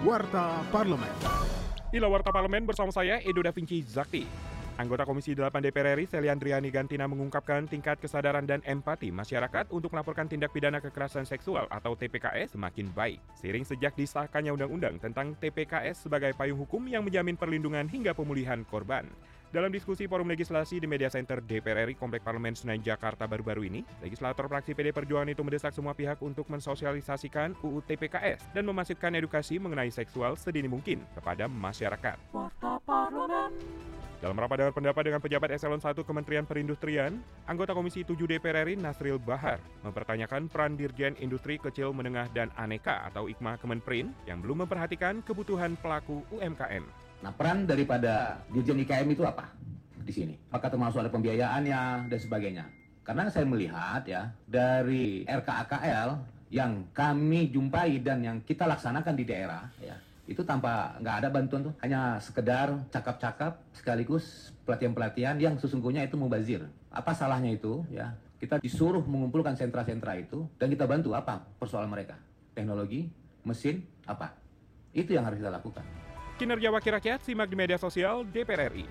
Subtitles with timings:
[0.00, 1.12] Warta Parlemen.
[1.92, 4.24] Inilah Warta Parlemen bersama saya, Edo Da Vinci Zakti.
[4.80, 10.24] Anggota Komisi 8 DPR RI, Seliandriani Gantina mengungkapkan tingkat kesadaran dan empati masyarakat untuk melaporkan
[10.24, 13.20] tindak pidana kekerasan seksual atau TPKS semakin baik.
[13.36, 19.04] Seiring sejak disahkannya undang-undang tentang TPKS sebagai payung hukum yang menjamin perlindungan hingga pemulihan korban.
[19.50, 23.82] Dalam diskusi forum legislasi di Media Center DPR RI Komplek Parlemen Senayan Jakarta baru-baru ini,
[23.98, 29.58] legislator fraksi PD Perjuangan itu mendesak semua pihak untuk mensosialisasikan UU TPKS dan memasifkan edukasi
[29.58, 32.14] mengenai seksual sedini mungkin kepada masyarakat.
[34.22, 37.18] Dalam rapat dengar pendapat dengan pejabat eselon 1 Kementerian Perindustrian,
[37.50, 43.02] anggota Komisi 7 DPR RI Nasril Bahar mempertanyakan peran Dirjen Industri Kecil Menengah dan Aneka
[43.10, 47.09] atau IKMA Kemenprin yang belum memperhatikan kebutuhan pelaku UMKM.
[47.20, 49.52] Nah, peran daripada Dirjen IKM itu apa?
[50.00, 50.34] Di sini?
[50.48, 52.64] Apakah termasuk ada pembiayaannya dan sebagainya?
[53.04, 56.10] Karena saya melihat ya dari RKAKL
[56.50, 59.94] yang kami jumpai dan yang kita laksanakan di daerah ya
[60.30, 61.74] itu tanpa nggak ada bantuan tuh.
[61.82, 66.62] Hanya sekedar cakap-cakap sekaligus pelatihan-pelatihan yang sesungguhnya itu mubazir.
[66.94, 68.14] Apa salahnya itu ya?
[68.38, 72.14] Kita disuruh mengumpulkan sentra-sentra itu dan kita bantu apa persoalan mereka?
[72.54, 73.10] Teknologi
[73.42, 74.32] mesin apa?
[74.94, 75.99] Itu yang harus kita lakukan
[76.40, 78.88] Kinerja Wakil Rakyat simak di media sosial DPR RI.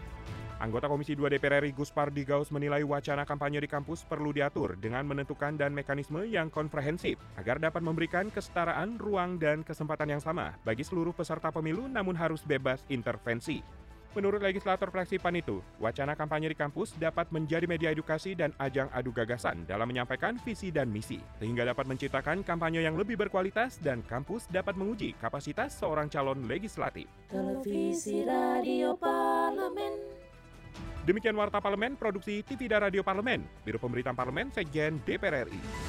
[0.61, 4.77] Anggota Komisi 2 DPR RI Gus Pardi Gaus menilai wacana kampanye di kampus perlu diatur
[4.77, 10.61] dengan menentukan dan mekanisme yang komprehensif agar dapat memberikan kesetaraan, ruang, dan kesempatan yang sama
[10.61, 13.65] bagi seluruh peserta pemilu namun harus bebas intervensi.
[14.17, 18.89] Menurut legislator fraksi PAN itu, wacana kampanye di kampus dapat menjadi media edukasi dan ajang
[18.89, 24.01] adu gagasan dalam menyampaikan visi dan misi, sehingga dapat menciptakan kampanye yang lebih berkualitas dan
[24.09, 27.05] kampus dapat menguji kapasitas seorang calon legislatif.
[27.29, 29.93] Televisi Radio Parlemen.
[31.05, 35.88] Demikian Warta Parlemen, Produksi TV dan Radio Parlemen, Biro Pemberitaan Parlemen, Sekjen DPR RI.